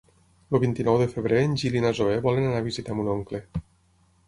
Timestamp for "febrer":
1.11-1.43